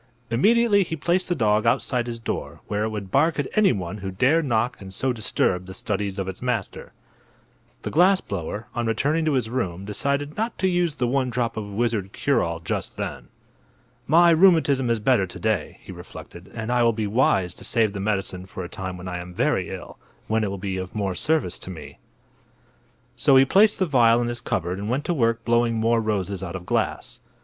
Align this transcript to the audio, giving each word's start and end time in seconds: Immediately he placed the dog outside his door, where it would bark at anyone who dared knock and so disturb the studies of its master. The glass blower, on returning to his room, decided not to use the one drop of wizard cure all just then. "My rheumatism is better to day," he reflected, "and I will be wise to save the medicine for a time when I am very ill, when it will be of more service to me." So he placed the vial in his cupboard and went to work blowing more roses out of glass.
Immediately 0.31 0.81
he 0.85 0.95
placed 0.95 1.29
the 1.29 1.35
dog 1.35 1.67
outside 1.67 2.07
his 2.07 2.17
door, 2.17 2.59
where 2.65 2.83
it 2.85 2.89
would 2.89 3.11
bark 3.11 3.37
at 3.37 3.45
anyone 3.55 3.99
who 3.99 4.09
dared 4.09 4.45
knock 4.45 4.81
and 4.81 4.91
so 4.91 5.13
disturb 5.13 5.67
the 5.67 5.75
studies 5.75 6.17
of 6.17 6.27
its 6.27 6.41
master. 6.41 6.91
The 7.83 7.91
glass 7.91 8.19
blower, 8.19 8.65
on 8.73 8.87
returning 8.87 9.25
to 9.25 9.33
his 9.33 9.47
room, 9.47 9.85
decided 9.85 10.35
not 10.35 10.57
to 10.57 10.67
use 10.67 10.95
the 10.95 11.05
one 11.05 11.29
drop 11.29 11.55
of 11.55 11.65
wizard 11.71 12.13
cure 12.13 12.41
all 12.41 12.59
just 12.59 12.97
then. 12.97 13.27
"My 14.07 14.31
rheumatism 14.31 14.89
is 14.89 14.99
better 14.99 15.27
to 15.27 15.39
day," 15.39 15.77
he 15.83 15.91
reflected, 15.91 16.49
"and 16.51 16.71
I 16.71 16.81
will 16.81 16.93
be 16.93 17.05
wise 17.05 17.53
to 17.53 17.63
save 17.63 17.93
the 17.93 17.99
medicine 17.99 18.47
for 18.47 18.63
a 18.63 18.69
time 18.69 18.97
when 18.97 19.07
I 19.07 19.19
am 19.19 19.35
very 19.35 19.69
ill, 19.69 19.99
when 20.27 20.43
it 20.43 20.49
will 20.49 20.57
be 20.57 20.77
of 20.77 20.95
more 20.95 21.13
service 21.13 21.59
to 21.59 21.69
me." 21.69 21.99
So 23.15 23.35
he 23.35 23.45
placed 23.45 23.77
the 23.77 23.85
vial 23.85 24.19
in 24.19 24.29
his 24.29 24.41
cupboard 24.41 24.79
and 24.79 24.89
went 24.89 25.05
to 25.05 25.13
work 25.13 25.45
blowing 25.45 25.75
more 25.75 26.01
roses 26.01 26.41
out 26.41 26.55
of 26.55 26.65
glass. 26.65 27.19